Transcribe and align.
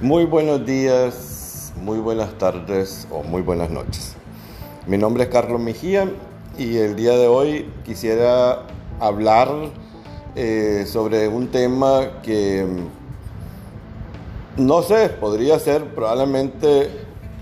Muy 0.00 0.26
buenos 0.26 0.64
días, 0.64 1.72
muy 1.74 1.98
buenas 1.98 2.38
tardes 2.38 3.08
o 3.10 3.24
muy 3.24 3.42
buenas 3.42 3.68
noches. 3.68 4.14
Mi 4.86 4.96
nombre 4.96 5.24
es 5.24 5.28
Carlos 5.28 5.60
Mejía 5.60 6.08
y 6.56 6.76
el 6.76 6.94
día 6.94 7.16
de 7.16 7.26
hoy 7.26 7.66
quisiera 7.84 8.62
hablar 9.00 9.48
eh, 10.36 10.84
sobre 10.86 11.26
un 11.26 11.48
tema 11.48 12.22
que 12.22 12.64
no 14.56 14.82
sé, 14.82 15.08
podría 15.08 15.58
ser 15.58 15.84
probablemente 15.86 16.90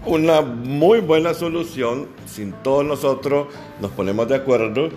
una 0.07 0.41
muy 0.41 1.01
buena 1.01 1.35
solución 1.35 2.09
si 2.25 2.55
todos 2.63 2.87
nosotros 2.87 3.49
nos 3.83 3.91
ponemos 3.91 4.29
de 4.29 4.35
acuerdo 4.35 4.89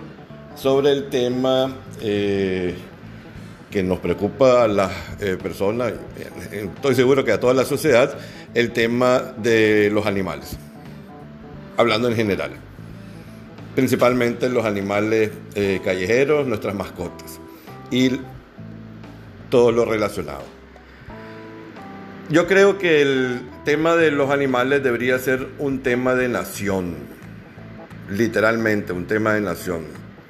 sobre 0.54 0.92
el 0.92 1.10
tema 1.10 1.76
eh, 2.00 2.74
que 3.70 3.82
nos 3.82 4.00
preocupa 4.00 4.64
a 4.64 4.68
las 4.68 4.90
eh, 5.20 5.38
personas, 5.40 5.92
estoy 6.50 6.94
seguro 6.94 7.24
que 7.24 7.32
a 7.32 7.40
toda 7.40 7.54
la 7.54 7.64
sociedad, 7.64 8.18
el 8.52 8.72
tema 8.72 9.20
de 9.36 9.90
los 9.92 10.06
animales, 10.06 10.56
hablando 11.76 12.08
en 12.08 12.16
general, 12.16 12.50
principalmente 13.74 14.48
los 14.48 14.64
animales 14.64 15.30
eh, 15.54 15.80
callejeros, 15.84 16.46
nuestras 16.46 16.74
mascotas 16.74 17.38
y 17.90 18.20
todo 19.50 19.70
lo 19.70 19.84
relacionado. 19.84 20.42
Yo 22.28 22.46
creo 22.46 22.78
que 22.78 23.02
el 23.02 23.40
tema 23.64 23.96
de 23.96 24.10
los 24.10 24.30
animales 24.30 24.82
debería 24.82 25.18
ser 25.18 25.48
un 25.58 25.82
tema 25.82 26.14
de 26.14 26.28
nación, 26.28 26.94
literalmente 28.08 28.92
un 28.92 29.06
tema 29.06 29.34
de 29.34 29.40
nación. 29.40 29.86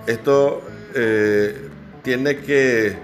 Esto 0.06 0.62
eh, 0.94 1.54
tiene 2.02 2.38
que 2.38 2.96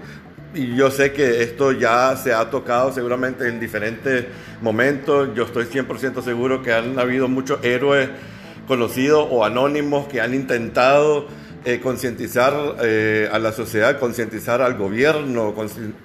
y 0.57 0.75
yo 0.75 0.89
sé 0.89 1.13
que 1.13 1.43
esto 1.43 1.71
ya 1.71 2.15
se 2.17 2.33
ha 2.33 2.49
tocado 2.49 2.91
seguramente 2.91 3.47
en 3.47 3.59
diferentes 3.59 4.25
momentos. 4.61 5.29
Yo 5.35 5.43
estoy 5.43 5.65
100% 5.65 6.23
seguro 6.23 6.61
que 6.63 6.73
han 6.73 6.97
habido 6.99 7.27
muchos 7.27 7.63
héroes 7.63 8.09
conocidos 8.67 9.27
o 9.29 9.45
anónimos 9.45 10.07
que 10.07 10.19
han 10.19 10.33
intentado 10.33 11.27
eh, 11.63 11.79
concientizar 11.79 12.77
eh, 12.81 13.29
a 13.31 13.39
la 13.39 13.51
sociedad, 13.51 13.99
concientizar 13.99 14.61
al 14.61 14.75
gobierno, 14.75 15.53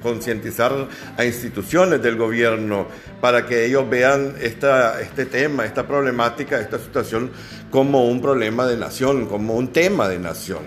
concientizar 0.02 0.88
a 1.16 1.24
instituciones 1.24 2.02
del 2.02 2.16
gobierno 2.16 2.86
para 3.20 3.46
que 3.46 3.64
ellos 3.64 3.88
vean 3.88 4.34
esta, 4.40 5.00
este 5.00 5.24
tema, 5.24 5.64
esta 5.64 5.86
problemática, 5.86 6.60
esta 6.60 6.78
situación 6.78 7.30
como 7.70 8.06
un 8.06 8.20
problema 8.20 8.66
de 8.66 8.76
nación, 8.76 9.26
como 9.26 9.54
un 9.54 9.72
tema 9.72 10.08
de 10.08 10.18
nación, 10.18 10.62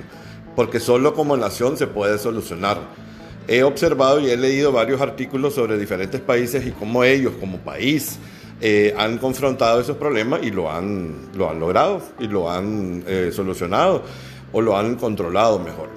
porque 0.56 0.80
solo 0.80 1.14
como 1.14 1.38
nación 1.38 1.78
se 1.78 1.88
puede 1.88 2.18
solucionar 2.18 3.06
he 3.48 3.64
observado 3.64 4.20
y 4.20 4.30
he 4.30 4.38
leído 4.38 4.72
varios 4.72 5.02
artículos 5.02 5.54
sobre 5.54 5.78
diferentes 5.78 6.22
países 6.22 6.66
y 6.66 6.72
cómo 6.72 7.04
ellos 7.04 7.34
como 7.40 7.58
país 7.60 8.18
eh, 8.62 8.94
han 8.98 9.18
confrontado 9.18 9.82
esos 9.82 9.98
problemas 9.98 10.42
y 10.44 10.52
lo 10.52 10.72
han, 10.72 11.30
lo 11.36 11.50
han 11.50 11.60
logrado 11.60 12.02
y 12.20 12.28
lo 12.28 12.50
han 12.50 13.04
eh, 13.06 13.32
solucionado 13.34 14.04
o 14.52 14.62
lo 14.62 14.78
han 14.78 14.96
controlado 14.96 15.60
mejor. 15.60 15.90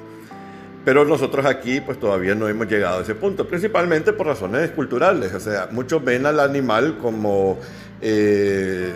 Pero 0.85 1.05
nosotros 1.05 1.47
aquí 1.47 1.81
pues 1.81 2.01
todavía 2.01 2.35
no 2.35 2.49
hemos 2.49 2.67
llegado 2.67 2.99
a 2.99 3.03
ese 3.03 3.15
punto, 3.15 3.47
principalmente 3.47 4.13
por 4.13 4.27
razones 4.27 4.71
culturales. 4.71 5.35
O 5.35 5.41
sea, 5.41 5.69
muchos 5.71 6.03
ven 6.03 6.27
al 6.27 6.41
animal 6.41 6.99
como 6.99 7.59
eh, 8.01 8.93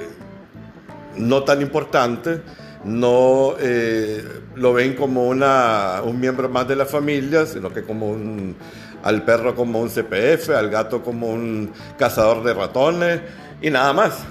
no 1.17 1.43
tan 1.45 1.63
importante 1.63 2.41
no 2.85 3.55
eh, 3.61 4.25
lo 4.55 4.73
ven 4.73 4.95
como 4.95 5.29
una, 5.29 6.01
un 6.05 6.21
miembro 6.21 6.49
más 6.49 6.67
de 6.67 6.77
la 6.77 6.87
familia, 6.87 7.47
sino 7.47 7.73
que 7.73 7.83
como 7.83 8.09
un, 8.09 8.57
al 9.03 9.25
perro 9.25 9.55
como 9.55 9.81
un 9.81 9.89
CPF, 9.89 10.51
al 10.51 10.71
gato 10.71 11.03
como 11.03 11.29
un 11.29 11.71
cazador 11.99 12.43
de 12.43 12.55
ratones 12.55 13.21
y 13.61 13.71
nada 13.71 13.93
más. 13.93 14.25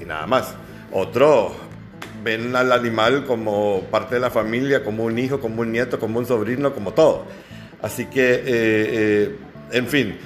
Y 0.00 0.04
nada 0.04 0.26
más. 0.26 0.54
Otro 0.92 1.54
ven 2.22 2.54
al 2.56 2.72
animal 2.72 3.24
como 3.24 3.82
parte 3.90 4.16
de 4.16 4.20
la 4.20 4.30
familia, 4.30 4.82
como 4.82 5.04
un 5.04 5.18
hijo, 5.18 5.40
como 5.40 5.62
un 5.62 5.72
nieto, 5.72 5.98
como 5.98 6.18
un 6.18 6.26
sobrino, 6.26 6.74
como 6.74 6.92
todo. 6.92 7.24
Así 7.82 8.06
que, 8.06 8.34
eh, 8.34 8.42
eh, 8.46 9.36
en 9.72 9.86
fin. 9.86 10.16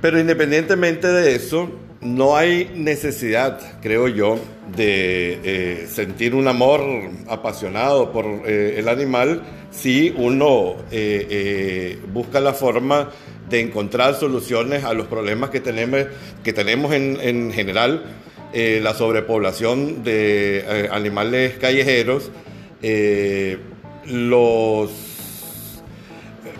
Pero 0.00 0.18
independientemente 0.18 1.08
de 1.08 1.34
eso, 1.34 1.70
no 2.00 2.36
hay 2.36 2.70
necesidad, 2.74 3.80
creo 3.80 4.08
yo, 4.08 4.38
de 4.76 5.40
eh, 5.42 5.86
sentir 5.88 6.34
un 6.34 6.46
amor 6.46 6.80
apasionado 7.28 8.12
por 8.12 8.24
eh, 8.46 8.76
el 8.78 8.88
animal 8.88 9.42
si 9.70 10.14
uno 10.16 10.76
eh, 10.90 11.98
busca 12.12 12.40
la 12.40 12.52
forma 12.52 13.10
de 13.48 13.60
encontrar 13.60 14.14
soluciones 14.14 14.84
a 14.84 14.94
los 14.94 15.06
problemas 15.06 15.50
que 15.50 15.60
tenemos, 15.60 16.06
que 16.44 16.52
tenemos 16.52 16.92
en, 16.92 17.52
general, 17.52 18.04
la 18.52 18.94
sobrepoblación 18.94 20.02
de 20.04 20.88
animales 20.90 21.58
callejeros, 21.58 22.30
los 24.06 24.90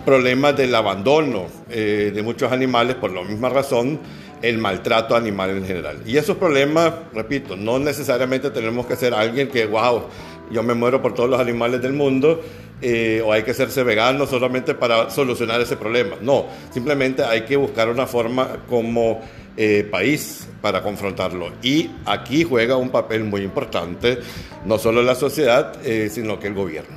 problemas 0.05 0.57
del 0.57 0.75
abandono 0.75 1.47
de 1.69 2.23
muchos 2.23 2.53
animales 2.53 2.97
por 2.97 3.11
la 3.11 3.23
misma 3.23 3.49
razón, 3.49 4.01
el 4.43 4.59
maltrato 4.59 5.17
animal 5.17 5.51
en 5.51 5.67
general. 5.67 6.03
Y 6.07 6.17
esos 6.17 6.37
problemas, 6.37 6.93
repito, 7.13 7.57
no 7.57 7.79
necesariamente 7.79 8.51
tenemos 8.51 8.87
que 8.87 8.97
ser 8.97 9.15
alguien 9.15 9.49
que, 9.49 9.67
wow, 9.67 10.05
yo 10.51 10.63
me 10.63 10.75
muero 10.75 11.03
por 11.03 11.15
todos 11.15 11.29
los 11.29 11.41
animales 11.41 11.83
del 11.83 11.93
mundo, 11.93 12.41
eh, 12.81 13.21
o 13.25 13.33
hay 13.33 13.43
que 13.43 13.51
hacerse 13.51 13.83
vegano 13.83 14.27
solamente 14.27 14.75
para 14.75 15.11
solucionar 15.11 15.61
ese 15.61 15.77
problema. 15.77 16.17
No, 16.21 16.47
simplemente 16.71 17.25
hay 17.25 17.43
que 17.43 17.57
buscar 17.57 17.89
una 17.89 18.07
forma 18.07 18.65
como 18.69 19.21
eh, 19.57 19.87
país 19.91 20.49
para 20.63 20.83
confrontarlo. 20.83 21.51
Y 21.63 21.91
aquí 22.07 22.45
juega 22.45 22.77
un 22.77 22.91
papel 22.91 23.25
muy 23.25 23.43
importante, 23.43 24.19
no 24.65 24.79
solo 24.79 25.03
la 25.03 25.17
sociedad, 25.17 25.75
eh, 25.85 26.09
sino 26.11 26.39
que 26.39 26.47
el 26.47 26.55
gobierno. 26.55 26.97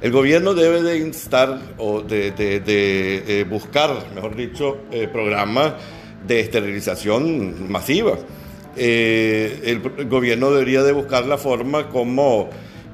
El 0.00 0.12
gobierno 0.12 0.54
debe 0.54 0.80
de 0.80 0.96
instar 0.98 1.58
o 1.76 2.00
de, 2.00 2.30
de 2.30 3.46
buscar, 3.50 3.90
mejor 4.14 4.34
dicho, 4.34 4.78
programas 5.12 5.74
de 6.26 6.40
esterilización 6.40 7.70
masiva. 7.70 8.18
Eh, 8.76 9.60
el, 9.64 10.06
gobierno 10.08 10.50
debería 10.50 10.82
de 10.82 10.92
buscar 10.92 11.26
la 11.26 11.38
forma 11.38 11.88
como 11.88 12.48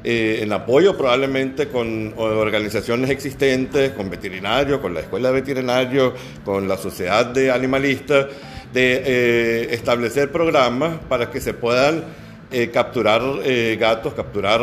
eh, 0.04 0.40
en 0.42 0.52
apoyo 0.52 0.96
probablemente 0.96 1.68
con 1.68 2.14
organizaciones 2.16 3.10
existentes, 3.10 3.90
con 3.90 4.08
veterinarios, 4.08 4.80
con 4.80 4.94
la 4.94 5.00
escuela 5.00 5.28
de 5.30 5.40
veterinarios, 5.40 6.14
con 6.44 6.66
la 6.66 6.76
sociedad 6.76 7.26
de 7.26 7.50
animalistas, 7.50 8.26
de 8.72 9.02
eh, 9.04 9.74
establecer 9.74 10.32
programas 10.32 10.98
para 11.08 11.30
que 11.30 11.40
se 11.40 11.54
puedan 11.54 12.26
capturar 12.72 13.22
gatos, 13.76 14.14
capturar 14.14 14.60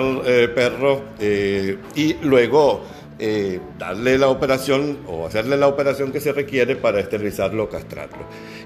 perros 0.55 1.01
y 1.19 2.13
luego 2.23 2.85
eh, 3.25 3.57
darle 3.79 4.17
la 4.17 4.27
operación 4.27 4.97
o 5.07 5.25
hacerle 5.25 5.55
la 5.55 5.69
operación 5.69 6.11
que 6.11 6.19
se 6.19 6.33
requiere 6.33 6.75
para 6.75 6.99
esterilizarlo 6.99 7.63
o 7.63 7.69
castrarlo. 7.69 8.17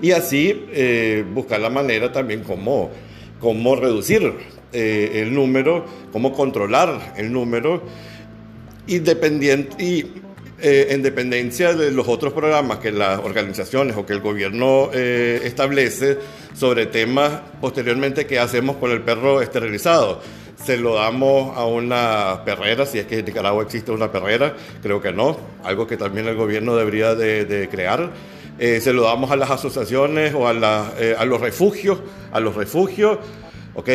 Y 0.01 0.13
así 0.13 0.65
eh, 0.71 1.23
buscar 1.31 1.59
la 1.59 1.69
manera 1.69 2.11
también 2.11 2.41
como, 2.41 2.89
cómo 3.39 3.75
reducir 3.75 4.33
eh, 4.73 5.11
el 5.13 5.31
número, 5.31 5.85
cómo 6.11 6.33
controlar 6.33 7.13
el 7.17 7.31
número, 7.31 7.83
independiente, 8.87 9.83
y 9.83 10.11
en 10.59 11.03
dependencia 11.03 11.75
de 11.75 11.91
los 11.91 12.07
otros 12.07 12.33
programas 12.33 12.79
que 12.79 12.91
las 12.91 13.19
organizaciones 13.19 13.95
o 13.95 14.07
que 14.07 14.13
el 14.13 14.21
gobierno 14.21 14.91
establece 14.91 16.17
sobre 16.55 16.87
temas 16.87 17.41
posteriormente 17.61 18.25
que 18.25 18.39
hacemos 18.39 18.77
con 18.77 18.89
el 18.89 19.03
perro 19.03 19.39
esterilizado 19.39 20.19
se 20.63 20.77
lo 20.77 20.95
damos 20.95 21.55
a 21.55 21.65
una 21.65 22.41
perrera, 22.43 22.85
si 22.85 22.99
es 22.99 23.05
que 23.05 23.19
en 23.19 23.25
Nicaragua 23.25 23.63
existe 23.63 23.91
una 23.91 24.11
perrera, 24.11 24.55
creo 24.81 25.01
que 25.01 25.11
no, 25.11 25.37
algo 25.63 25.87
que 25.87 25.97
también 25.97 26.27
el 26.27 26.35
gobierno 26.35 26.75
debería 26.75 27.15
de, 27.15 27.67
crear. 27.71 28.11
Eh, 28.59 28.81
se 28.81 28.91
lo 28.91 29.03
damos 29.03 29.29
a 29.29 29.35
las 29.35 29.51
asociaciones 29.51 30.33
o 30.33 30.47
a, 30.47 30.93
eh, 30.97 31.15
a 31.17 31.25
los 31.25 31.39
refugios, 31.39 31.99
a 32.31 32.39
los 32.39 32.55
refugios. 32.55 33.19
Ok, 33.75 33.89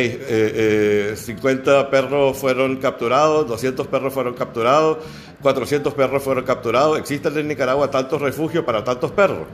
50 1.17 1.81
eh, 1.81 1.85
perros 1.91 2.39
fueron 2.39 2.77
capturados, 2.77 3.49
200 3.49 3.89
perros 3.89 4.15
fueron 4.15 4.35
capturados, 4.35 4.99
400 5.43 5.93
perros 5.95 6.23
fueron 6.23 6.45
capturados. 6.45 6.97
¿Existen 7.01 7.37
en 7.37 7.49
Nicaragua 7.49 7.91
tantos 7.91 8.23
refugios 8.23 8.65
para 8.65 8.85
tantos 8.85 9.11
perros? 9.11 9.49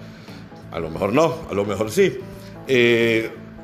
A 0.71 0.79
lo 0.79 0.91
mejor 0.91 1.15
no, 1.15 1.35
a 1.51 1.55
lo 1.55 1.65
mejor 1.65 1.91
sí 1.91 2.19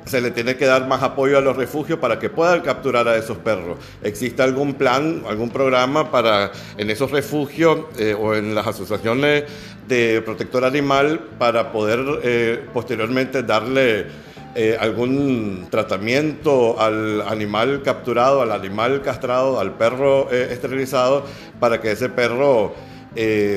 se 0.05 0.21
le 0.21 0.31
tiene 0.31 0.56
que 0.56 0.67
dar 0.67 0.87
más 0.87 1.03
apoyo 1.03 1.39
a 1.39 1.41
los 1.41 1.56
refugios 1.56 1.99
para 1.99 2.19
que 2.19 2.29
puedan 2.31 2.61
capturar 2.61 3.09
a 3.09 3.17
esos 3.17 3.39
perros. 3.39 3.79
¿Existe 4.03 4.43
algún 4.43 4.75
plan, 4.75 5.23
algún 5.29 5.51
programa 5.51 6.11
para 6.11 6.53
en 6.77 6.91
esos 6.91 7.11
refugios 7.11 7.87
eh, 7.99 8.15
o 8.19 8.35
en 8.35 8.55
las 8.55 8.67
asociaciones 8.67 9.45
de 9.89 10.23
protector 10.23 10.65
animal 10.65 11.21
para 11.39 11.73
poder 11.73 12.01
eh, 12.23 12.65
posteriormente 12.73 13.43
darle 13.43 14.06
eh, 14.55 14.77
algún 14.79 15.67
tratamiento 15.71 16.81
al 16.81 17.23
animal 17.23 17.83
capturado, 17.83 18.43
al 18.43 18.53
animal 18.53 19.03
castrado, 19.03 19.59
al 19.59 19.73
perro 19.73 20.31
esterilizado, 20.31 21.25
para 21.59 21.81
que 21.81 21.93
ese 21.93 22.09
perro, 22.09 22.73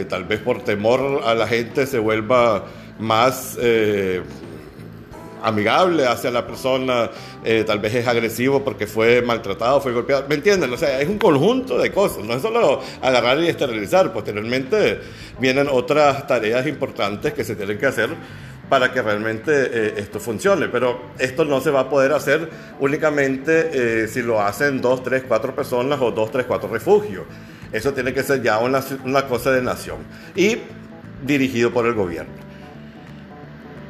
tal 0.10 0.24
vez 0.24 0.40
por 0.40 0.64
temor 0.64 1.22
a 1.24 1.36
la 1.36 1.48
gente, 1.48 1.86
se 1.86 2.00
vuelva 2.00 2.66
más 2.98 3.58
amigable 5.48 6.06
hacia 6.06 6.30
la 6.30 6.46
persona, 6.46 7.10
eh, 7.44 7.64
tal 7.66 7.80
vez 7.80 7.96
es 7.96 8.08
agresivo 8.08 8.64
porque 8.64 8.86
fue 8.86 9.22
maltratado, 9.22 9.82
fue 9.82 9.94
golpeado, 9.94 10.26
¿me 10.28 10.36
entienden? 10.36 10.72
O 10.72 10.78
sea, 10.78 11.00
es 11.00 11.08
un 11.08 11.18
conjunto 11.18 11.78
de 11.78 11.92
cosas, 11.92 12.24
no 12.24 12.34
es 12.34 12.42
solo 12.42 12.82
agarrar 13.02 13.40
y 13.40 13.48
esterilizar, 13.48 14.12
posteriormente 14.12 15.00
vienen 15.40 15.68
otras 15.72 16.28
tareas 16.28 16.68
importantes 16.68 17.34
que 17.34 17.44
se 17.44 17.56
tienen 17.56 17.78
que 17.78 17.86
hacer 17.86 18.10
para 18.70 18.92
que 18.92 19.02
realmente 19.02 19.52
eh, 19.52 19.94
esto 19.98 20.20
funcione. 20.20 20.68
Pero 20.68 21.00
esto 21.18 21.46
no 21.46 21.62
se 21.62 21.72
va 21.72 21.82
a 21.82 21.90
poder 21.90 22.12
hacer 22.14 22.50
únicamente 22.80 24.04
eh, 24.04 24.08
si 24.08 24.22
lo 24.22 24.42
hacen 24.42 24.82
dos, 24.82 25.04
tres, 25.04 25.24
cuatro 25.28 25.56
personas 25.56 26.00
o 26.02 26.12
dos, 26.12 26.32
tres, 26.32 26.46
cuatro 26.46 26.70
refugios. 26.70 27.24
Eso 27.72 27.94
tiene 27.94 28.14
que 28.14 28.24
ser 28.24 28.42
ya 28.42 28.60
una, 28.60 28.84
una 29.04 29.26
cosa 29.28 29.52
de 29.52 29.62
nación 29.62 29.98
y 30.36 30.58
dirigido 31.26 31.72
por 31.72 31.86
el 31.86 31.94
gobierno. 31.94 32.47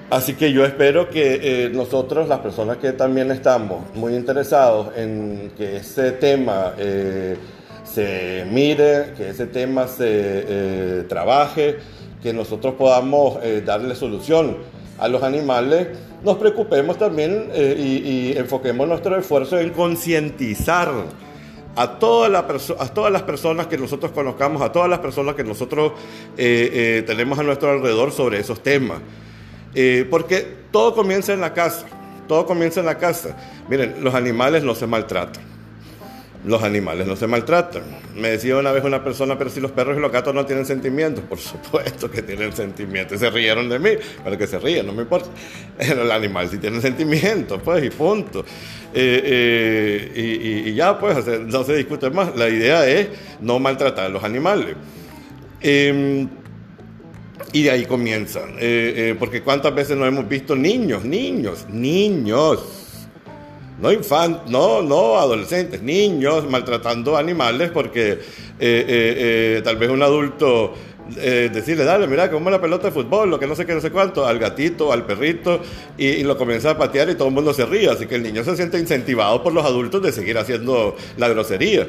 Así 0.10 0.36
que 0.36 0.54
yo 0.54 0.66
espero 0.66 1.10
que 1.10 1.66
eh, 1.66 1.70
nosotros, 1.70 2.28
las 2.28 2.40
personas 2.40 2.78
que 2.78 2.94
también 2.94 3.30
estamos 3.32 3.94
muy 3.96 4.16
interesados 4.16 4.96
en 4.96 5.52
que 5.58 5.78
ese 5.78 6.12
tema 6.12 6.74
se 7.84 8.46
mire, 8.50 9.14
que 9.18 9.30
ese 9.30 9.48
tema 9.48 9.88
se 9.88 11.04
trabaje, 11.10 11.78
que 12.22 12.34
nosotros 12.34 12.76
podamos 12.76 13.38
eh, 13.44 13.62
darle 13.66 13.96
solución 13.96 14.58
a 14.98 15.08
los 15.08 15.24
animales, 15.24 15.88
nos 16.24 16.38
preocupemos 16.38 16.98
también 16.98 17.50
eh, 17.54 17.76
y, 17.78 18.38
enfoquemos 18.38 18.88
nuestro 18.88 19.18
esfuerzo 19.18 19.60
en 19.60 19.70
concientizar 19.70 20.92
a, 21.76 22.00
todas 22.00 22.32
las 22.32 23.24
personas 23.24 23.68
que 23.68 23.78
nosotros 23.78 24.12
conozcamos, 24.12 24.62
a 24.64 24.72
todas 24.72 24.90
las 24.90 25.00
personas 25.00 25.36
que 25.36 25.44
nosotros 25.44 25.94
eh, 26.38 27.04
tenemos 27.06 27.38
a 27.38 27.44
nuestro 27.44 27.72
alrededor 27.72 28.12
sobre 28.12 28.40
esos 28.40 28.62
temas. 28.64 29.00
Porque 30.10 30.48
todo 30.72 30.94
comienza 30.96 31.34
en 31.34 31.42
la 31.42 31.54
casa, 31.54 31.86
todo 32.28 32.46
comienza 32.46 32.80
en 32.80 32.86
la 32.86 32.98
casa. 32.98 33.36
Miren, 33.70 34.04
los 34.04 34.14
animales 34.16 34.64
no 34.64 34.76
se 34.76 34.88
maltratan 34.88 35.58
los 36.48 36.64
animales 36.64 37.06
no 37.06 37.16
se 37.16 37.28
maltratan. 37.28 37.84
Me 38.16 38.30
decía 38.30 38.56
una 38.58 38.72
vez 38.72 38.84
una 38.84 39.04
persona, 39.04 39.38
pero 39.38 39.50
si 39.50 39.60
los 39.60 39.72
perros 39.72 39.98
y 39.98 40.00
los 40.00 40.12
gatos 40.12 40.34
no 40.34 40.46
tienen 40.46 40.66
sentimientos, 40.66 41.24
por 41.26 41.38
supuesto 41.38 42.10
que 42.10 42.22
tienen 42.22 42.54
sentimientos. 42.54 43.20
se 43.20 43.30
rieron 43.30 43.70
de 43.70 43.80
mí, 43.80 43.90
pero 44.24 44.38
que 44.38 44.48
se 44.48 44.58
ríen, 44.60 44.86
no 44.86 44.94
me 44.94 45.04
importa. 45.04 45.30
El 45.80 46.12
animal 46.12 46.50
sí 46.50 46.58
tiene 46.58 46.80
sentimientos, 46.82 47.62
pues, 47.64 47.84
y 47.84 47.90
punto. 47.90 48.46
Eh, 48.94 50.12
eh, 50.16 50.64
y, 50.68 50.74
ya, 50.74 50.98
pues, 50.98 51.26
no 51.28 51.64
se 51.64 51.76
discute 51.76 52.10
más. 52.10 52.36
La 52.36 52.50
idea 52.50 52.88
es 52.88 53.10
no 53.42 53.60
maltratar 53.60 54.06
a 54.06 54.10
los 54.10 54.24
animales. 54.24 54.76
Em, 55.60 56.30
y 57.54 57.64
de 57.64 57.72
ahí 57.72 57.86
comienzan. 57.86 58.56
Eh, 58.60 59.16
porque 59.18 59.42
cuántas 59.42 59.74
veces 59.74 59.98
no 59.98 60.06
hemos 60.06 60.28
visto 60.28 60.56
niños, 60.56 61.04
niños, 61.04 61.66
niños 61.70 62.88
no 63.80 63.92
infantes, 63.92 64.50
no, 64.50 64.82
no 64.82 65.18
adolescentes, 65.18 65.82
niños 65.82 66.50
maltratando 66.50 67.16
animales 67.18 67.70
porque 67.72 68.14
eh, 68.14 68.20
eh, 68.60 68.88
eh, 69.58 69.62
tal 69.64 69.78
vez 69.78 69.90
un 69.90 70.02
adulto 70.02 70.74
decirle, 71.08 71.86
dale, 71.86 72.06
mira, 72.06 72.30
como 72.30 72.50
la 72.50 72.60
pelota 72.60 72.88
de 72.88 72.92
fútbol, 72.92 73.30
lo 73.30 73.40
que 73.40 73.48
no 73.48 73.56
sé 73.56 73.66
qué, 73.66 73.74
no 73.74 73.80
sé 73.80 73.92
cuánto, 73.92 74.28
al 74.28 74.40
gatito, 74.40 74.92
al 74.92 75.06
perrito, 75.06 75.62
y, 75.98 76.22
lo 76.24 76.38
comienza 76.38 76.72
a 76.72 76.78
patear 76.78 77.10
y 77.10 77.16
todo 77.16 77.30
el 77.30 77.34
mundo 77.34 77.54
se 77.54 77.66
ríe, 77.66 77.90
así 77.90 78.08
que 78.08 78.16
el 78.16 78.24
niño 78.24 78.44
se 78.44 78.58
siente 78.58 78.78
incentivado 78.78 79.42
por 79.42 79.54
los 79.54 79.64
adultos 79.64 80.02
de 80.02 80.12
seguir 80.12 80.38
haciendo 80.38 80.98
la 81.16 81.30
grosería. 81.30 81.88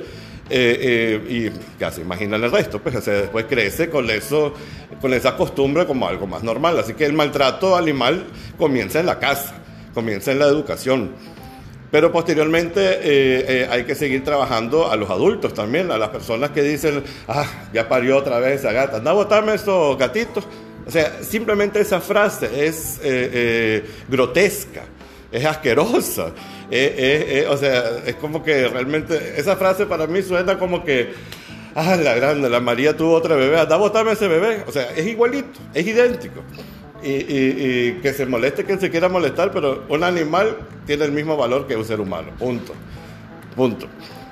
y 0.48 1.50
casi 1.80 2.02
imaginan 2.02 2.44
el 2.44 2.52
resto, 2.52 2.78
pues 2.78 3.04
después 3.04 3.46
crece 3.48 3.90
con 3.90 4.08
eso, 4.08 4.54
con 5.00 5.14
esa 5.14 5.36
costumbre 5.36 5.86
como 5.86 6.08
algo 6.08 6.26
más 6.26 6.42
normal. 6.42 6.78
Así 6.78 6.94
que 6.94 7.04
el 7.04 7.12
maltrato 7.12 7.76
animal 7.76 8.26
comienza 8.58 9.00
en 9.00 9.06
la 9.06 9.18
casa, 9.18 9.54
comienza 9.94 10.32
en 10.32 10.38
la 10.38 10.46
educación. 10.46 11.12
Pero 11.90 12.12
posteriormente 12.12 12.80
eh, 12.80 13.00
eh, 13.02 13.68
hay 13.70 13.84
que 13.84 13.94
seguir 13.94 14.22
trabajando 14.22 14.90
a 14.90 14.96
los 14.96 15.08
adultos 15.08 15.54
también, 15.54 15.90
a 15.90 15.96
las 15.96 16.10
personas 16.10 16.50
que 16.50 16.62
dicen, 16.62 17.02
ah, 17.28 17.46
ya 17.72 17.88
parió 17.88 18.18
otra 18.18 18.38
vez 18.40 18.60
esa 18.60 18.72
gata, 18.72 18.98
anda 18.98 19.10
a 19.12 19.14
botarme 19.14 19.54
esos 19.54 19.96
gatitos. 19.96 20.44
O 20.86 20.90
sea, 20.90 21.22
simplemente 21.22 21.80
esa 21.80 22.00
frase 22.00 22.66
es 22.66 23.00
eh, 23.02 23.84
grotesca, 24.08 24.82
es 25.32 25.44
asquerosa. 25.44 26.26
o 26.26 27.56
sea, 27.56 27.82
es 28.04 28.14
como 28.16 28.42
que 28.42 28.68
realmente, 28.68 29.34
esa 29.36 29.56
frase 29.56 29.86
para 29.86 30.06
mí 30.06 30.22
suena 30.22 30.58
como 30.58 30.84
que, 30.84 31.14
ah, 31.78 31.96
la 31.96 32.14
grande, 32.14 32.48
la 32.48 32.60
María 32.60 32.96
tuvo 32.96 33.14
otra 33.14 33.36
bebé, 33.36 33.58
anda 33.60 33.74
a 33.74 33.78
botarme 33.78 34.12
ese 34.12 34.28
bebé. 34.28 34.64
O 34.66 34.72
sea, 34.72 34.90
es 34.94 35.06
igualito, 35.06 35.60
es 35.74 35.86
idéntico 35.86 36.42
y, 37.02 37.92
que 38.00 38.12
se 38.12 38.26
moleste 38.26 38.64
quien 38.64 38.80
se 38.80 38.90
quiera 38.90 39.08
molestar, 39.08 39.52
pero 39.52 39.84
un 39.88 40.02
animal 40.04 40.56
tiene 40.86 41.04
el 41.04 41.12
mismo 41.12 41.36
valor 41.36 41.66
que 41.66 41.76
un 41.76 41.84
ser 41.84 42.00
humano. 42.00 42.28
Punto. 42.38 42.72
Punto. 43.54 43.86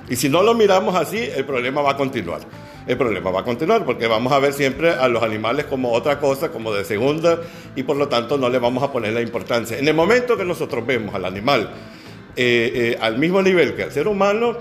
Y 0.09 0.15
si 0.15 0.29
no 0.29 0.41
lo 0.43 0.53
miramos 0.53 0.95
así, 0.95 1.17
el 1.17 1.45
problema 1.45 1.81
va 1.81 1.91
a 1.91 1.97
continuar. 1.97 2.41
El 2.85 2.97
problema 2.97 3.31
va 3.31 3.41
a 3.41 3.43
continuar 3.43 3.83
porque 3.83 4.07
vamos 4.07 4.31
a 4.31 4.39
ver 4.39 4.53
siempre 4.53 4.91
a 4.91 5.07
los 5.09 5.21
animales 5.21 5.65
como 5.65 5.91
otra 5.91 6.19
cosa, 6.19 6.49
como 6.49 6.73
de 6.73 6.85
segunda, 6.85 7.39
y 7.75 7.83
por 7.83 7.97
lo 7.97 8.07
tanto 8.07 8.37
no 8.37 8.49
le 8.49 8.59
vamos 8.59 8.81
a 8.83 8.91
poner 8.91 9.13
la 9.13 9.21
importancia. 9.21 9.77
En 9.77 9.87
el 9.87 9.93
momento 9.93 10.37
que 10.37 10.45
nosotros 10.45 10.85
vemos 10.85 11.13
al 11.13 11.25
animal 11.25 11.69
eh, 12.39 12.93
eh, 12.93 12.97
al 13.01 13.17
mismo 13.17 13.41
nivel 13.41 13.75
que 13.75 13.83
al 13.83 13.91
ser 13.91 14.07
humano, 14.07 14.55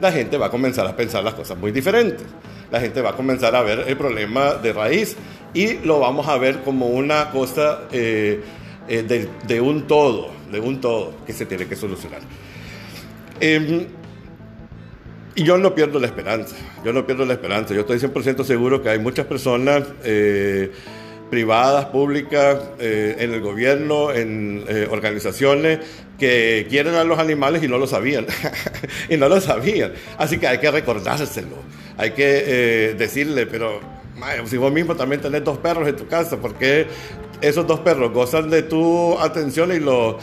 la 0.00 0.12
gente 0.12 0.36
va 0.36 0.46
a 0.46 0.50
comenzar 0.50 0.86
a 0.86 0.96
pensar 0.96 1.22
las 1.22 1.34
cosas 1.34 1.58
muy 1.58 1.72
diferentes. 1.72 2.26
La 2.70 2.80
gente 2.80 3.00
va 3.00 3.10
a 3.10 3.16
comenzar 3.16 3.54
a 3.54 3.62
ver 3.62 3.84
el 3.86 3.96
problema 3.96 4.54
de 4.54 4.72
raíz 4.72 5.16
y 5.54 5.78
lo 5.78 5.98
vamos 5.98 6.28
a 6.28 6.36
ver 6.38 6.60
como 6.62 6.86
una 6.86 7.30
cosa 7.30 7.80
eh, 7.92 8.40
eh, 8.88 9.28
de, 9.46 9.60
un 9.60 9.86
todo, 9.86 10.30
de 10.50 10.60
un 10.60 10.80
todo 10.80 11.12
que 11.26 11.32
se 11.32 11.46
tiene 11.46 11.66
que 11.66 11.76
solucionar. 11.76 12.20
Em, 13.40 13.86
y 15.34 15.44
yo 15.44 15.58
no 15.58 15.74
pierdo 15.74 15.98
la 15.98 16.06
esperanza, 16.06 16.56
yo 16.84 16.92
no 16.92 17.06
pierdo 17.06 17.24
la 17.24 17.34
esperanza, 17.34 17.74
yo 17.74 17.80
estoy 17.80 17.98
100% 17.98 18.44
seguro 18.44 18.82
que 18.82 18.90
hay 18.90 18.98
muchas 18.98 19.26
personas 19.26 19.84
eh, 20.04 20.72
privadas, 21.30 21.86
públicas, 21.86 22.58
en 22.78 23.32
el 23.32 23.40
gobierno, 23.40 24.12
en 24.12 24.64
organizaciones 24.90 25.78
que 26.18 26.66
quieren 26.68 26.94
a 26.94 27.04
los 27.04 27.18
animales 27.18 27.62
y 27.62 27.68
no 27.68 27.78
lo 27.78 27.86
sabían, 27.86 28.26
y 29.08 29.16
no 29.16 29.28
lo 29.28 29.40
sabían. 29.40 29.92
Así 30.18 30.38
que 30.38 30.46
hay 30.46 30.58
que 30.58 30.70
recordárselo, 30.70 31.56
hay 31.96 32.10
que 32.10 32.94
decirle, 32.98 33.46
pero 33.46 33.80
si 34.46 34.56
vos 34.56 34.72
mismo 34.72 34.94
también 34.94 35.20
tenés 35.20 35.44
dos 35.44 35.58
perros 35.58 35.88
en 35.88 35.96
tu 35.96 36.06
casa, 36.06 36.36
porque 36.36 36.86
esos 37.40 37.66
dos 37.66 37.80
perros 37.80 38.12
gozan 38.12 38.50
de 38.50 38.62
tu 38.62 39.18
atención 39.18 39.72
y 39.72 39.80
los 39.80 40.16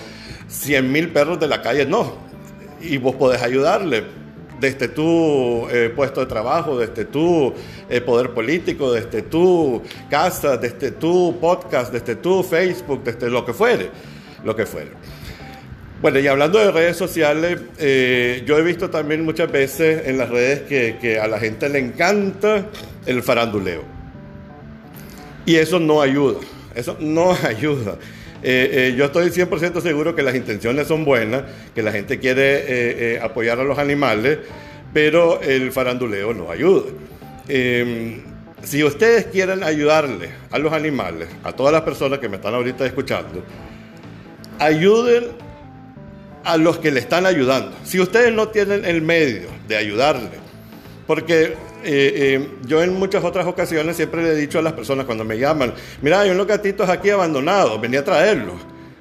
100 0.48 0.91
mil 0.91 1.10
perros 1.10 1.39
de 1.39 1.48
la 1.48 1.62
calle 1.62 1.86
no? 1.86 2.15
Y 2.81 2.98
vos 2.98 3.15
podés 3.15 3.41
ayudarle 3.41 4.03
desde 4.59 4.87
tu 4.87 5.67
eh, 5.69 5.91
puesto 5.95 6.21
de 6.21 6.25
trabajo, 6.25 6.77
desde 6.77 7.05
tu 7.05 7.53
eh, 7.89 8.01
poder 8.01 8.31
político, 8.31 8.91
desde 8.91 9.21
tu 9.21 9.81
casa, 10.09 10.57
desde 10.57 10.91
tu 10.91 11.37
podcast, 11.39 11.91
desde 11.91 12.15
tu 12.15 12.43
Facebook, 12.43 13.03
desde 13.03 13.29
lo 13.29 13.45
que 13.45 13.53
fuere, 13.53 13.89
lo 14.43 14.55
que 14.55 14.65
fuere. 14.65 14.91
Bueno, 16.01 16.19
y 16.19 16.27
hablando 16.27 16.59
de 16.59 16.71
redes 16.71 16.95
sociales, 16.95 17.59
eh, 17.79 18.43
yo 18.45 18.57
he 18.57 18.61
visto 18.61 18.89
también 18.89 19.25
muchas 19.25 19.51
veces 19.51 20.07
en 20.07 20.19
las 20.19 20.29
redes 20.29 20.61
que, 20.61 20.97
que, 21.01 21.19
a 21.19 21.27
la 21.27 21.39
gente 21.39 21.67
le 21.69 21.79
encanta 21.79 22.67
el 23.05 23.23
faranduleo. 23.23 23.83
Y 25.45 25.55
eso 25.55 25.79
no 25.79 26.01
ayuda, 26.01 26.39
eso 26.75 26.97
no 26.99 27.31
ayuda. 27.43 27.97
Eh, 28.44 28.89
eh, 28.91 28.96
yo 28.96 29.06
estoy 29.06 29.29
100% 29.29 29.82
seguro 29.82 30.15
que 30.15 30.22
las 30.22 30.36
intenciones 30.36 30.88
son 30.88 31.06
buenas, 31.06 31.44
que 31.74 31.82
la 31.82 31.91
gente 31.91 32.20
quiere 32.20 33.20
apoyar 33.22 33.60
a 33.60 33.63
los 33.63 33.77
animales, 33.79 34.39
pero 34.94 35.41
el 35.41 35.72
faranduleo 35.72 36.34
no 36.34 36.51
ayuda. 36.51 36.91
Em, 37.48 38.22
si 38.63 38.84
ustedes 38.84 39.25
quieren 39.27 39.63
ayudarle 39.63 40.29
a 40.51 40.58
los 40.60 40.74
animales, 40.74 41.29
a 41.44 41.51
todas 41.53 41.72
las 41.72 41.84
personas 41.84 42.20
que 42.20 42.29
me 42.29 42.38
están 42.38 42.53
ahorita 42.53 42.86
escuchando, 42.86 43.44
ayuden 44.60 45.27
a 46.44 46.58
los 46.58 46.77
que 46.79 46.91
le 46.91 47.00
están 47.00 47.25
ayudando. 47.25 47.75
Si 47.84 48.00
ustedes 48.00 48.34
no 48.34 48.50
tienen 48.50 48.86
el 48.86 49.01
medio 49.01 49.50
de 49.67 49.77
ayudarle, 49.77 50.32
porque 51.06 51.56
eh, 51.88 52.36
eh, 52.36 52.50
yo 52.65 52.84
en 52.84 52.94
muchas 52.94 53.24
otras 53.24 53.48
ocasiones 53.48 53.96
siempre 53.96 54.22
le 54.22 54.32
he 54.32 54.36
dicho 54.36 54.60
a 54.60 54.62
las 54.62 54.74
personas 54.74 55.06
cuando 55.06 55.24
me 55.24 55.38
llaman, 55.38 55.74
mira, 56.01 56.20
hay 56.20 56.29
unos 56.29 56.46
gatitos 56.46 56.89
aquí 56.89 57.10
abandonados, 57.10 57.79
venía 57.79 58.01
a 58.01 58.03
traerlos. 58.03 58.56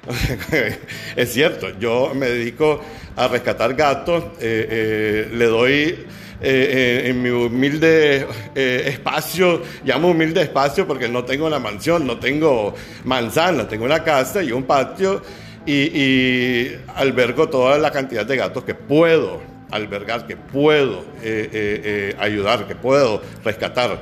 es 1.17 1.33
cierto, 1.33 1.77
yo 1.79 2.13
me 2.15 2.29
dedico 2.29 2.79
a 3.17 3.27
rescatar 3.27 3.73
gatos, 3.73 4.23
eh, 4.39 5.27
le 5.33 5.45
doy 5.45 6.05
en 6.39 7.21
mi 7.21 7.29
humilde 7.29 8.25
espacio, 8.55 9.63
llamo 9.83 10.11
humilde 10.11 10.43
espacio 10.43 10.87
porque 10.87 11.09
no 11.09 11.25
tengo 11.25 11.47
una 11.47 11.59
mansión, 11.59 12.05
no 12.07 12.19
tengo 12.19 12.73
manzana, 13.03 13.67
tengo 13.67 13.85
una 13.85 14.03
casa 14.03 14.43
y 14.43 14.51
un 14.51 14.63
patio 14.63 15.21
y, 15.65 16.71
albergo 16.95 17.49
toda 17.49 17.77
la 17.77 17.91
cantidad 17.91 18.25
de 18.25 18.37
gatos 18.37 18.63
que 18.63 18.73
puedo 18.73 19.56
albergar, 19.71 20.25
que 20.25 20.37
puedo 20.37 21.01
eh, 21.21 21.49
eh, 21.51 21.81
eh, 21.83 22.15
ayudar, 22.19 22.67
que 22.67 22.75
puedo 22.75 23.21
rescatar. 23.43 23.99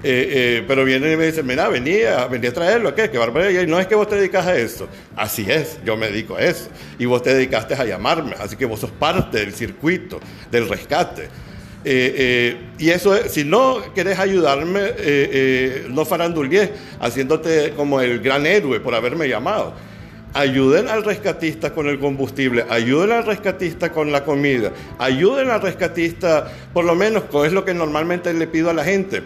Pero 0.00 0.84
viene 0.84 1.12
y 1.12 1.16
me 1.16 1.26
dice, 1.26 1.42
mira, 1.42 1.68
venía, 1.68 2.26
venía 2.26 2.50
a 2.50 2.52
traerlo, 2.52 2.94
¿qué? 2.94 3.10
¿Qué 3.10 3.18
barbaridad? 3.18 3.66
No 3.66 3.80
es 3.80 3.88
que 3.88 3.96
vos 3.96 4.08
te 4.08 4.14
dedicas 4.14 4.46
a 4.46 4.56
eso. 4.56 4.88
Así 5.16 5.44
es, 5.50 5.80
yo 5.84 5.96
me 5.96 6.06
dedico 6.06 6.36
a 6.36 6.40
eso. 6.40 6.68
Y 7.00 7.06
vos 7.06 7.22
te 7.22 7.34
dedicaste 7.34 7.74
a 7.74 7.84
llamarme, 7.84 8.36
así 8.38 8.54
que 8.54 8.64
vos 8.64 8.78
sos 8.78 8.92
parte 8.92 9.38
del 9.38 9.52
circuito, 9.52 10.20
del 10.52 10.68
rescate. 10.68 11.28
Y 11.84 12.90
eso, 12.90 13.16
si 13.28 13.44
no 13.44 13.92
querés 13.92 14.20
ayudarme, 14.20 14.92
no 15.88 16.04
farandulies, 16.04 16.70
haciéndote 17.00 17.72
como 17.74 18.00
el 18.00 18.20
gran 18.20 18.46
héroe 18.46 18.78
por 18.78 18.94
haberme 18.94 19.28
llamado 19.28 19.74
ayuden 20.34 20.88
al 20.88 21.04
rescatista 21.04 21.72
con 21.72 21.88
el 21.88 21.98
combustible, 21.98 22.64
ayuden 22.68 23.12
al 23.12 23.26
rescatista 23.26 23.90
con 23.90 24.12
la 24.12 24.24
comida, 24.24 24.72
ayuden 24.98 25.50
al 25.50 25.60
rescatista, 25.60 26.50
por 26.72 26.84
lo 26.84 26.94
menos, 26.94 27.24
es 27.44 27.52
lo 27.52 27.64
que 27.64 27.74
normalmente 27.74 28.32
le 28.32 28.46
pido 28.46 28.70
a 28.70 28.74
la 28.74 28.84
gente. 28.84 29.22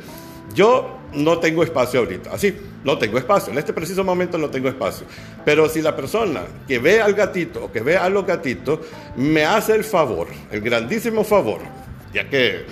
Yo 0.55 0.99
no 1.15 1.39
tengo 1.39 1.63
espacio 1.63 2.01
ahorita, 2.01 2.31
así, 2.33 2.55
no 2.85 2.99
tengo 2.99 3.19
espacio, 3.19 3.53
en 3.53 3.59
este 3.59 3.73
preciso 3.73 4.05
momento 4.05 4.39
no 4.39 4.51
tengo 4.51 4.69
espacio. 4.69 5.07
Pero 5.45 5.69
si 5.69 5.83
la 5.83 5.95
persona 5.95 6.43
que 6.67 6.79
ve 6.79 7.01
al 7.01 7.15
gatito 7.15 7.65
o 7.65 7.73
que 7.73 7.81
ve 7.81 7.97
a 7.97 8.09
los 8.09 8.27
gatitos 8.27 8.81
me 9.17 9.45
hace 9.45 9.75
el 9.75 9.85
favor, 9.85 10.29
el 10.51 10.61
grandísimo 10.61 11.25
favor, 11.25 11.61
ya 12.13 12.29
que 12.29 12.65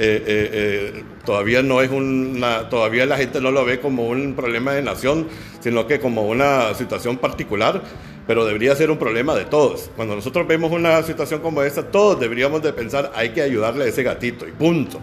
eh, 0.00 0.22
eh, 0.26 0.50
eh, 0.52 1.04
todavía 1.24 1.60
no 1.60 1.82
es 1.82 1.90
una, 1.90 2.68
todavía 2.68 3.04
la 3.04 3.16
gente 3.16 3.40
no 3.40 3.50
lo 3.50 3.64
ve 3.64 3.80
como 3.80 4.06
un 4.06 4.34
problema 4.34 4.72
de 4.72 4.80
nación, 4.80 5.26
sino 5.58 5.88
que 5.88 5.98
como 5.98 6.22
una 6.28 6.72
situación 6.74 7.16
particular, 7.16 7.82
pero 8.24 8.44
debería 8.44 8.76
ser 8.76 8.92
un 8.92 8.98
problema 8.98 9.34
de 9.34 9.44
todos. 9.44 9.90
Cuando 9.96 10.14
nosotros 10.14 10.46
vemos 10.46 10.70
una 10.70 11.02
situación 11.02 11.40
como 11.40 11.64
esta, 11.64 11.82
todos 11.82 12.20
deberíamos 12.20 12.62
de 12.62 12.72
pensar, 12.72 13.10
hay 13.16 13.30
que 13.30 13.42
ayudarle 13.42 13.86
a 13.86 13.88
ese 13.88 14.04
gatito 14.04 14.46
y 14.46 14.52
punto. 14.52 15.00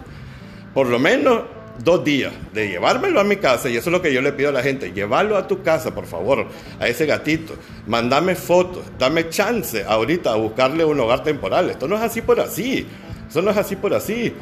Por 0.72 0.86
lo 0.86 0.98
menos 0.98 1.42
dos 1.84 2.02
días 2.02 2.32
de 2.54 2.68
llevármelo 2.68 3.20
a 3.20 3.24
mi 3.24 3.36
casa, 3.36 3.68
y 3.68 3.76
eso 3.76 3.90
es 3.90 3.92
lo 3.92 4.00
que 4.00 4.14
yo 4.14 4.22
le 4.22 4.32
pido 4.32 4.48
a 4.48 4.52
la 4.52 4.62
gente, 4.62 4.92
llevarlo 4.92 5.36
a 5.36 5.46
tu 5.46 5.62
casa, 5.62 5.94
por 5.94 6.06
favor, 6.06 6.46
a 6.80 6.88
ese 6.88 7.04
gatito, 7.04 7.52
mandame 7.86 8.34
fotos, 8.34 8.82
dame 8.98 9.28
chance 9.28 9.84
ahorita 9.86 10.32
a 10.32 10.36
buscarle 10.36 10.86
un 10.86 10.98
hogar 10.98 11.22
temporal. 11.22 11.68
Esto 11.68 11.86
no 11.86 11.96
es 11.96 12.02
así 12.02 12.22
por 12.22 12.40
así, 12.40 12.86
eso 13.28 13.42
no 13.42 13.50
es 13.50 13.58
así 13.58 13.76
por 13.76 13.92
así. 13.92 14.32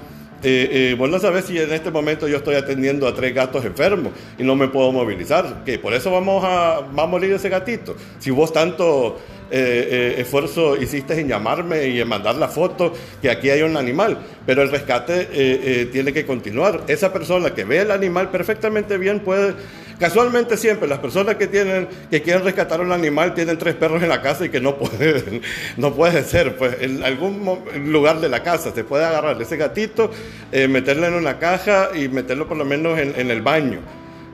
Eh, 0.46 0.90
eh, 0.90 0.96
vos 0.98 1.08
no 1.08 1.18
sabés 1.18 1.46
si 1.46 1.58
en 1.58 1.72
este 1.72 1.90
momento 1.90 2.28
yo 2.28 2.36
estoy 2.36 2.56
atendiendo 2.56 3.08
a 3.08 3.14
tres 3.14 3.34
gatos 3.34 3.64
enfermos 3.64 4.12
y 4.38 4.42
no 4.42 4.54
me 4.54 4.68
puedo 4.68 4.92
movilizar, 4.92 5.64
que 5.64 5.78
por 5.78 5.94
eso 5.94 6.10
vamos 6.10 6.44
a, 6.44 6.80
va 6.80 7.04
a 7.04 7.06
morir 7.06 7.32
ese 7.32 7.48
gatito. 7.48 7.96
Si 8.18 8.30
vos 8.30 8.52
tanto 8.52 9.18
eh, 9.50 10.16
esfuerzo 10.18 10.76
hiciste 10.76 11.18
en 11.18 11.28
llamarme 11.28 11.88
y 11.88 11.98
en 11.98 12.06
mandar 12.08 12.34
la 12.34 12.48
foto 12.48 12.92
que 13.22 13.30
aquí 13.30 13.48
hay 13.48 13.62
un 13.62 13.78
animal, 13.78 14.18
pero 14.44 14.60
el 14.60 14.70
rescate 14.70 15.88
tiene 15.90 16.12
que 16.12 16.26
continuar. 16.26 16.82
Esa 16.88 17.10
persona 17.10 17.54
que 17.54 17.64
ve 17.64 17.78
el 17.78 17.90
animal 17.90 18.30
perfectamente 18.30 18.98
bien 18.98 19.20
puede 19.20 19.54
Casualmente 19.98 20.56
siempre 20.56 20.88
las 20.88 20.98
personas 20.98 21.36
que 21.36 21.46
tienen 21.46 21.88
que 22.10 22.20
quieren 22.20 22.42
rescatar 22.44 22.80
un 22.80 22.90
animal 22.90 23.32
tienen 23.32 23.56
tres 23.58 23.74
perros 23.74 24.02
en 24.02 24.08
la 24.08 24.20
casa 24.20 24.44
y 24.44 24.48
que 24.48 24.60
no 24.60 24.74
pueden, 24.78 25.42
no 25.76 25.94
puede 25.94 26.24
ser, 26.24 26.56
pues 26.56 26.76
en 26.80 27.02
algún 27.04 27.60
lugar 27.86 28.20
de 28.20 28.28
la 28.28 28.42
casa 28.42 28.72
se 28.74 28.84
puede 28.84 29.04
agarrar 29.04 29.40
ese 29.40 29.56
gatito, 29.56 30.10
eh, 30.50 30.66
meterlo 30.66 31.06
en 31.06 31.14
una 31.14 31.38
caja 31.38 31.90
y 31.94 32.08
meterlo 32.08 32.48
por 32.48 32.56
lo 32.56 32.64
menos 32.64 32.98
en, 32.98 33.30
el 33.30 33.42
baño, 33.42 33.80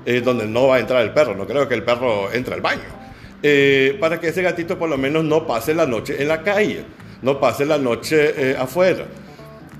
eh, 0.07 0.21
donde 0.23 0.47
no 0.47 0.69
va 0.69 0.77
a 0.77 0.81
entrar 0.81 1.03
el 1.03 1.13
perro. 1.13 1.35
No 1.35 1.47
creo 1.47 1.69
que 1.69 1.75
el 1.75 1.83
perro 1.83 2.33
entre 2.33 2.55
al 2.55 2.63
baño, 2.63 2.83
eh, 3.43 3.97
para 4.01 4.19
que 4.19 4.29
ese 4.29 4.43
gatito 4.43 4.79
por 4.79 4.89
lo 4.89 4.97
menos 4.97 5.25
no 5.25 5.47
pase 5.47 5.75
la 5.75 5.87
noche 5.87 6.23
en 6.23 6.29
la 6.29 6.43
calle, 6.43 6.85
no 7.23 7.39
pase 7.39 7.67
la 7.67 7.77
noche 7.77 8.57
afuera. 8.57 9.05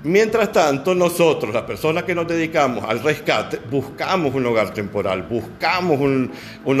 Mientras 0.03 0.51
tanto, 0.51 0.95
nosotros, 0.95 1.53
las 1.53 1.63
personas 1.63 2.03
que 2.03 2.15
nos 2.15 2.27
dedicamos 2.27 2.83
al 2.85 3.03
rescate, 3.03 3.59
buscamos 3.69 4.33
un 4.33 4.47
hogar 4.47 4.73
temporal, 4.73 5.21
buscamos 5.23 5.99
un, 5.99 6.31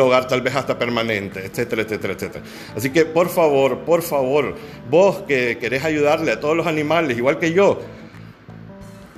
hogar 0.01 0.27
tal 0.27 0.41
vez 0.41 0.55
hasta 0.55 0.77
permanente, 0.77 1.45
etcétera, 1.45 1.83
etcétera, 1.83 2.13
etcétera. 2.13 2.43
Así 2.75 2.89
que, 2.89 3.05
por 3.05 3.29
favor, 3.29 3.79
por 3.79 4.01
favor, 4.01 4.55
vos 4.89 5.17
que 5.27 5.59
querés 5.59 5.83
ayudarle 5.83 6.31
a 6.31 6.39
todos 6.39 6.57
los 6.57 6.65
animales, 6.65 7.15
igual 7.15 7.37
que 7.37 7.53
yo, 7.53 7.79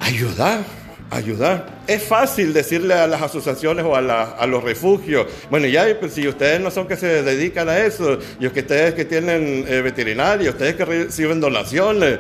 ayudar, 0.02 0.66
ayudar. 1.10 1.82
Es 1.88 2.04
fácil 2.04 2.52
decirle 2.52 2.96
a 2.96 3.08
las 3.08 3.22
asociaciones 3.22 3.86
o 3.86 3.96
a, 3.96 4.46
los 4.48 4.64
refugios, 4.66 5.28
bueno, 5.50 5.66
ya 5.68 5.86
pues, 5.98 6.14
si 6.14 6.28
ustedes 6.28 6.60
no 6.60 6.72
son 6.72 6.88
que 6.90 6.98
se 6.98 7.24
dedican 7.24 7.70
a 7.70 7.78
eso, 7.78 8.20
y 8.38 8.50
que 8.50 8.60
ustedes 8.60 8.96
que 8.96 9.06
tienen 9.06 9.64
eh, 9.66 9.80
veterinarios, 9.82 10.56
ustedes 10.56 10.76
que 10.76 10.84
reciben 10.84 11.40
donaciones, 11.40 12.20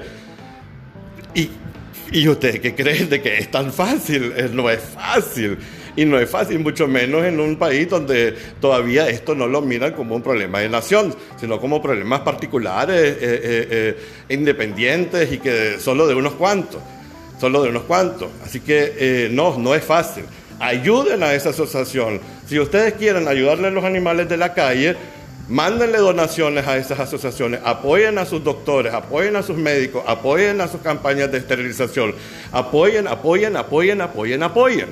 y 1.35 1.49
¿Y 2.13 2.27
ustedes 2.27 2.59
qué 2.59 2.75
creen 2.75 3.09
de 3.09 3.19
que 3.23 3.39
es 3.39 3.49
tan 3.49 3.73
fácil? 3.73 4.33
Eh, 4.37 4.47
no 4.53 4.69
es 4.69 4.79
fácil. 4.79 5.57
Y 5.95 6.05
no 6.05 6.19
es 6.19 6.29
fácil, 6.29 6.59
mucho 6.59 6.87
menos 6.87 7.25
en 7.25 7.39
un 7.39 7.55
país 7.55 7.89
donde 7.89 8.35
todavía 8.61 9.09
esto 9.09 9.33
no 9.33 9.47
lo 9.47 9.61
miran 9.61 9.93
como 9.93 10.15
un 10.15 10.21
problema 10.21 10.59
de 10.59 10.69
nación, 10.69 11.15
sino 11.39 11.59
como 11.59 11.81
problemas 11.81 12.21
particulares, 12.21 12.95
eh, 12.95 13.17
eh, 13.19 13.97
independientes 14.29 15.31
y 15.31 15.39
que 15.39 15.79
solo 15.79 16.05
de 16.05 16.13
unos 16.13 16.33
cuantos, 16.33 16.81
solo 17.41 17.63
de 17.63 17.69
unos 17.69 17.83
cuantos. 17.83 18.29
Así 18.45 18.59
que 18.59 19.29
no, 19.31 19.57
no 19.57 19.73
es 19.73 19.83
fácil. 19.83 20.25
Ayuden 20.59 21.23
a 21.23 21.33
esa 21.33 21.49
asociación. 21.49 22.21
Si 22.47 22.59
ustedes 22.59 22.93
quieren 22.93 23.27
ayudarle 23.27 23.67
a 23.67 23.71
los 23.71 23.83
animales 23.83 24.29
de 24.29 24.37
la 24.37 24.53
calle, 24.53 24.95
Mándenle 25.49 25.97
donaciones 25.97 26.65
a 26.67 26.77
esas 26.77 27.01
asociaciones, 27.01 27.59
apoyen 27.65 28.17
a 28.17 28.25
sus 28.25 28.43
doctores, 28.43 28.93
apoyen 28.93 29.35
a 29.35 29.43
sus 29.43 29.57
médicos, 29.57 30.01
apoyen 30.07 30.61
a 30.61 30.69
sus 30.69 30.79
campañas 30.79 31.31
de 31.33 31.39
esterilización, 31.39 32.15
apoyen, 32.53 33.09
apoyen, 33.09 33.57
apoyen, 33.57 34.01
apoyen, 34.01 34.41
apoyen. 34.41 34.87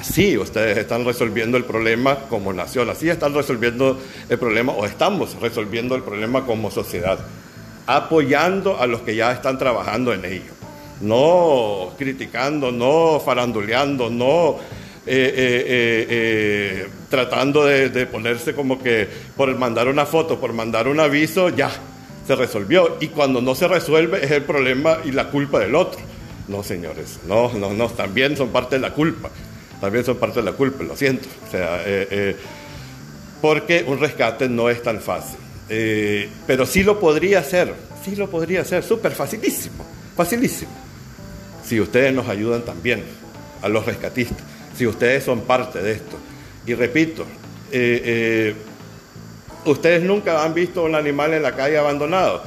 Así 0.00 0.36
ustedes 0.36 0.78
están 0.78 1.04
resolviendo 1.04 1.56
el 1.56 1.64
problema 1.64 2.16
como 2.28 2.52
nación, 2.52 2.90
así 2.90 3.08
están 3.08 3.32
resolviendo 3.32 4.00
el 4.28 4.38
problema 4.38 4.72
o 4.72 4.84
estamos 4.84 5.40
resolviendo 5.40 5.94
el 5.94 6.02
problema 6.02 6.44
como 6.44 6.72
sociedad, 6.72 7.20
apoyando 7.86 8.80
a 8.80 8.88
los 8.88 9.02
que 9.02 9.14
ya 9.14 9.30
están 9.30 9.58
trabajando 9.58 10.12
en 10.12 10.24
ello, 10.24 10.52
no 11.02 11.92
criticando, 11.96 12.72
no 12.72 13.20
faranduleando, 13.24 14.10
no 14.10 14.56
eh, 15.06 15.34
eh, 15.36 16.06
eh, 16.08 16.88
tratando 17.10 17.66
de, 17.66 18.06
ponerse 18.06 18.54
como 18.54 18.82
que 18.82 19.06
por 19.36 19.54
mandar 19.58 19.88
una 19.88 20.06
foto, 20.06 20.40
por 20.40 20.54
mandar 20.54 20.88
un 20.88 20.98
aviso, 20.98 21.50
ya 21.50 21.70
se 22.26 22.34
resolvió. 22.34 22.96
Y 23.00 23.08
cuando 23.08 23.42
no 23.42 23.54
se 23.54 23.68
resuelve 23.68 24.24
es 24.24 24.30
el 24.30 24.44
problema 24.44 24.98
y 25.04 25.12
la 25.12 25.28
culpa 25.28 25.58
del 25.58 25.74
otro. 25.74 26.00
No, 26.48 26.62
señores, 26.62 27.20
no, 27.26 27.52
no, 27.52 27.74
no, 27.74 27.88
también 27.88 28.36
son 28.36 28.48
parte 28.48 28.76
de 28.76 28.80
la 28.80 28.94
culpa. 28.94 29.28
También 29.80 30.04
son 30.04 30.16
parte 30.16 30.40
de 30.40 30.46
la 30.46 30.52
culpa, 30.52 30.84
lo 30.84 30.96
siento. 30.96 31.28
O 31.46 31.50
sea, 31.50 31.82
porque 33.42 33.84
un 33.86 33.98
rescate 33.98 34.48
no 34.48 34.70
es 34.70 34.82
tan 34.82 35.00
fácil. 35.00 35.38
pero 36.46 36.64
sí 36.64 36.82
lo 36.82 36.98
podría 36.98 37.40
hacer, 37.40 37.74
sí 38.04 38.16
lo 38.16 38.30
podría 38.30 38.62
hacer, 38.62 38.82
súper 38.82 39.12
facilísimo, 39.12 39.84
facilísimo. 40.16 40.72
Si 41.64 41.80
ustedes 41.80 42.14
nos 42.14 42.28
ayudan 42.28 42.62
también 42.62 43.04
a 43.62 43.68
los 43.68 43.84
rescatistas 43.84 44.44
si 44.80 44.86
ustedes 44.86 45.24
son 45.24 45.42
parte 45.42 45.82
de 45.82 45.92
esto. 45.92 46.16
Y 46.66 46.74
repito, 46.74 47.24
eh, 47.72 48.02
eh, 48.04 48.54
ustedes 49.64 50.02
nunca 50.02 50.44
han 50.44 50.54
visto 50.54 50.84
un 50.84 50.94
animal 50.94 51.34
en 51.34 51.42
la 51.42 51.54
calle 51.54 51.78
abandonado, 51.78 52.42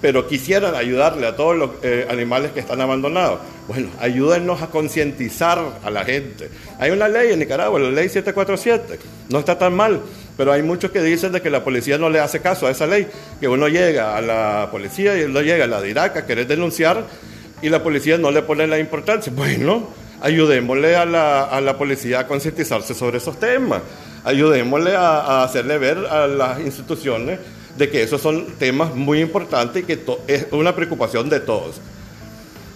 pero 0.00 0.26
quisieran 0.26 0.74
ayudarle 0.74 1.26
a 1.26 1.36
todos 1.36 1.56
los 1.56 1.70
eh, 1.82 2.06
animales 2.10 2.52
que 2.52 2.60
están 2.60 2.80
abandonados. 2.80 3.40
Bueno, 3.68 3.88
ayúdennos 3.98 4.60
a 4.60 4.66
concientizar 4.68 5.58
a 5.82 5.90
la 5.90 6.04
gente. 6.04 6.50
Hay 6.78 6.90
una 6.90 7.08
ley 7.08 7.32
en 7.32 7.38
Nicaragua, 7.38 7.80
la 7.80 7.90
ley 7.90 8.08
747, 8.08 8.98
no 9.30 9.38
está 9.38 9.58
tan 9.58 9.74
mal, 9.74 10.00
pero 10.36 10.52
hay 10.52 10.62
muchos 10.62 10.90
que 10.90 11.00
dicen 11.00 11.32
de 11.32 11.40
que 11.40 11.48
la 11.48 11.64
policía 11.64 11.96
no 11.96 12.10
le 12.10 12.20
hace 12.20 12.40
caso 12.40 12.66
a 12.66 12.70
esa 12.70 12.86
ley, 12.86 13.06
que 13.40 13.48
uno 13.48 13.68
llega 13.68 14.16
a 14.16 14.20
la 14.20 14.68
policía 14.70 15.18
y 15.18 15.22
uno 15.22 15.40
llega 15.40 15.64
a 15.64 15.68
la 15.68 15.80
DIRAC 15.80 16.16
a 16.18 16.26
querer 16.26 16.46
denunciar 16.46 17.06
y 17.62 17.70
la 17.70 17.82
policía 17.82 18.18
no 18.18 18.30
le 18.30 18.42
pone 18.42 18.66
la 18.66 18.78
importancia. 18.78 19.32
Bueno, 19.34 19.88
ayudémosle 20.24 20.96
a 20.96 21.04
la, 21.04 21.76
policía 21.76 22.20
a 22.20 22.26
concientizarse 22.26 22.94
sobre 22.94 23.18
esos 23.18 23.38
temas, 23.38 23.82
ayudémosle 24.24 24.96
a, 24.96 25.44
hacerle 25.44 25.76
ver 25.76 25.98
a 25.98 26.26
las 26.26 26.60
instituciones 26.60 27.38
de 27.76 27.90
que 27.90 28.02
esos 28.02 28.22
son 28.22 28.46
temas 28.58 28.94
muy 28.94 29.20
importantes 29.20 29.82
y 29.82 29.86
que 29.86 30.00
es 30.26 30.46
una 30.50 30.74
preocupación 30.74 31.28
de 31.28 31.40
todos. 31.40 31.78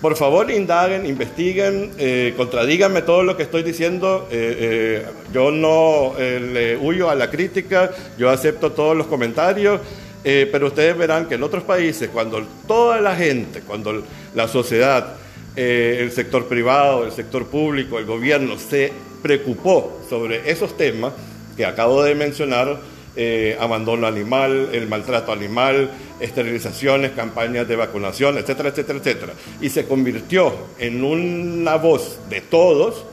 Por 0.03 0.15
favor, 0.15 0.51
indaguen, 0.51 1.07
investiguen, 1.07 1.93
eh, 1.97 2.35
contradíganme 2.37 3.01
todo 3.01 3.23
lo 3.23 3.35
que 3.35 3.45
estoy 3.45 3.63
diciendo. 3.63 4.29
Eh, 4.31 4.57
eh, 4.61 5.07
yo 5.33 5.51
no 5.51 6.13
le 6.19 6.77
huyo 6.77 7.09
a 7.09 7.15
la 7.15 7.31
crítica, 7.31 7.91
yo 8.19 8.29
acepto 8.29 8.73
todos 8.73 8.95
los 8.95 9.07
comentarios, 9.07 9.81
pero 10.23 10.67
ustedes 10.67 10.99
verán 10.99 11.27
que 11.27 11.37
en 11.37 11.43
otros 11.43 11.63
países, 11.63 12.11
cuando 12.11 12.43
toda 12.67 13.01
la 13.01 13.17
gente, 13.17 13.63
cuando 13.63 14.03
la 14.35 14.47
sociedad 14.47 15.17
eh, 15.61 15.99
el 16.03 16.13
sector 16.13 16.47
privado, 16.47 17.05
el 17.05 17.11
sector 17.11 17.49
público, 17.49 17.99
el 17.99 18.05
gobierno 18.05 18.57
se 18.61 18.93
preocupó 19.21 20.01
sobre 20.09 20.49
esos 20.53 20.77
temas 20.77 21.13
que 21.57 21.67
acabo 21.67 22.05
de 22.05 22.15
mencionar, 22.15 22.79
eh, 23.17 23.57
abandono 23.59 24.07
animal, 24.07 24.69
el 24.73 24.87
maltrato 24.87 25.33
animal, 25.33 25.91
esterilizaciones, 26.21 27.11
campañas 27.11 27.67
de 27.67 27.75
vacunación, 27.75 28.39
etcétera, 28.39 28.69
etcétera, 28.69 29.01
etcétera. 29.01 29.33
Y 29.61 29.71
se 29.71 29.85
convirtió 29.85 30.55
en 30.79 31.03
una 31.03 31.75
voz 31.75 32.21
de 32.31 32.41
todos, 32.41 33.05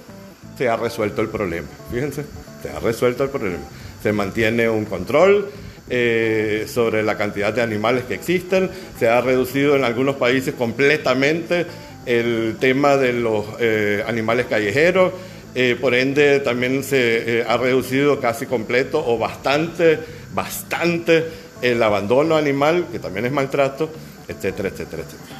se 0.55 0.69
ha 0.69 0.77
resuelto 0.77 1.23
el 1.23 1.29
problema. 1.29 1.67
Fíjense, 1.91 2.25
se 2.61 2.69
ha 2.69 2.79
resuelto 2.79 3.23
el 3.23 3.31
problema. 3.31 3.63
Se 4.03 4.13
mantiene 4.13 4.69
un 4.69 4.85
control 4.85 5.49
eh, 5.89 6.65
sobre 6.67 7.01
la 7.01 7.15
cantidad 7.15 7.53
de 7.53 7.61
animales 7.61 8.05
que 8.05 8.15
existen, 8.15 8.71
se 8.99 9.07
ha 9.07 9.21
reducido 9.21 9.75
en 9.75 9.83
algunos 9.83 10.15
países 10.15 10.55
completamente 10.55 11.67
el 12.05 12.57
tema 12.59 12.97
de 12.97 13.13
los 13.13 13.45
eh, 13.59 14.03
animales 14.07 14.45
callejeros, 14.47 15.13
eh, 15.55 15.77
por 15.79 15.95
ende 15.95 16.39
también 16.41 16.83
se 16.83 17.45
ha 17.47 17.57
reducido 17.57 18.19
casi 18.19 18.45
completo 18.45 19.03
o 19.05 19.17
bastante, 19.17 19.99
bastante 20.33 21.25
el 21.61 21.81
abandono 21.81 22.35
animal, 22.35 22.87
que 22.91 22.99
también 22.99 23.25
es 23.25 23.31
maltrato, 23.31 23.89
etcétera, 24.27 24.69
etcétera, 24.69 25.03
etcétera. 25.03 25.39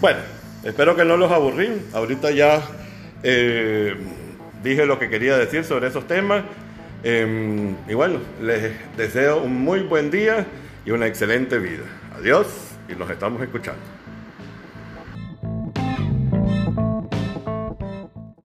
Bueno, 0.00 0.20
espero 0.64 0.96
que 0.96 1.04
no 1.04 1.16
los 1.16 1.30
aburrí. 1.30 1.68
Ahorita 1.92 2.30
ya 2.30 2.62
eh, 3.22 3.94
dije 4.62 4.86
lo 4.86 4.98
que 4.98 5.08
quería 5.08 5.36
decir 5.36 5.64
sobre 5.64 5.88
esos 5.88 6.06
temas. 6.06 6.44
Em, 7.02 7.76
y 7.88 7.94
bueno, 7.94 8.18
les 8.40 8.72
deseo 8.96 9.42
un 9.42 9.60
muy 9.60 9.80
buen 9.80 10.10
día 10.10 10.46
y 10.84 10.90
una 10.90 11.06
excelente 11.06 11.58
vida. 11.58 11.84
Adiós 12.18 12.46
y 12.88 12.94
nos 12.94 13.10
estamos 13.10 13.42
escuchando. 13.42 13.93